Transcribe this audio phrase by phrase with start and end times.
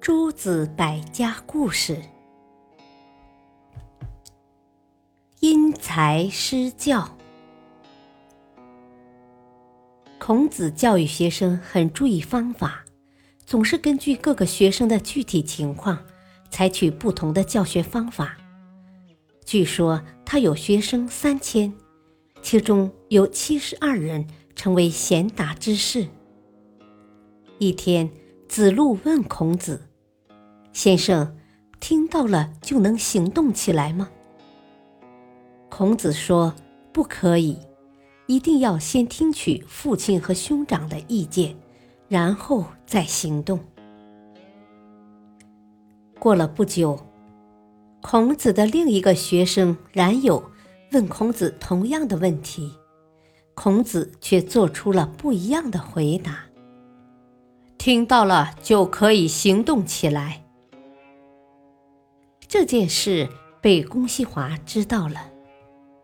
[0.00, 2.00] 诸子百家故事：
[5.40, 7.18] 因材施教。
[10.18, 12.82] 孔子教育学生很注意方法，
[13.44, 16.02] 总是根据各个学生的具体情况，
[16.48, 18.38] 采取不同的教学方法。
[19.44, 21.70] 据说他有学生三千，
[22.40, 24.26] 其中有七十二人
[24.56, 26.08] 成为贤达之士。
[27.58, 28.10] 一天，
[28.48, 29.88] 子路问孔子
[30.72, 31.36] ：“先生，
[31.80, 34.08] 听到了就能行动起来吗？”
[35.68, 36.54] 孔子说
[36.92, 37.58] ：“不可以，
[38.26, 41.56] 一定要先听取父亲和兄长的意见，
[42.08, 43.60] 然后再行动。”
[46.18, 46.98] 过了不久，
[48.02, 50.50] 孔子的另一个学生冉有
[50.92, 52.72] 问孔子同样的问题，
[53.54, 56.40] 孔子却做出了不一样的回答。
[57.78, 60.44] 听到了就可以行动起来。
[62.52, 63.28] 这件事
[63.60, 65.30] 被公西华知道了，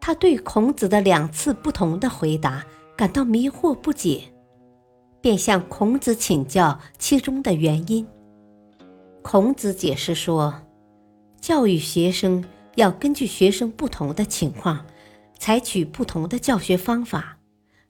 [0.00, 4.24] 他对孔子的两次不同的回答感到迷惑不解，
[5.20, 8.04] 便向孔子请教其中的原因。
[9.22, 10.52] 孔子解释说，
[11.40, 14.84] 教育学生要根据学生不同的情况，
[15.38, 17.38] 采取不同的教学方法，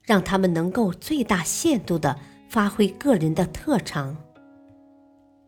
[0.03, 2.15] 让他们能够最大限度的。
[2.49, 4.15] 发挥个人的特长。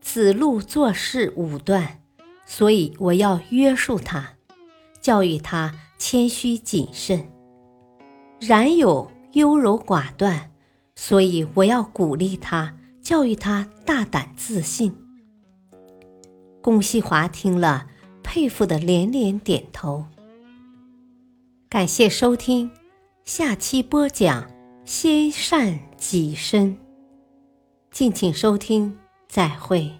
[0.00, 2.00] 子路做事武断，
[2.46, 4.34] 所以我要约束他，
[5.00, 7.30] 教育他谦虚谨慎。
[8.40, 10.50] 冉有优柔寡断，
[10.94, 14.94] 所以我要鼓励他，教育他大胆自信。
[16.62, 17.88] 公西华听了，
[18.22, 20.04] 佩服的连连点头。
[21.68, 22.70] 感谢收听，
[23.24, 24.48] 下期播讲：
[24.84, 26.78] 先善己身。
[27.90, 28.96] 敬请收听，
[29.28, 29.92] 再会。